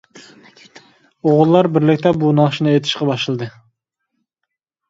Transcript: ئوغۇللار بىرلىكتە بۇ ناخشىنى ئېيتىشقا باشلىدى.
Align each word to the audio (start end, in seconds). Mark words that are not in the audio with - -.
ئوغۇللار 1.25 1.69
بىرلىكتە 1.75 2.13
بۇ 2.23 2.31
ناخشىنى 2.39 2.73
ئېيتىشقا 2.75 3.09
باشلىدى. 3.11 3.51